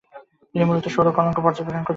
[0.55, 1.87] তিনি মূলত সৌর কলঙ্ক পযর্বেক্ষণ করতেন।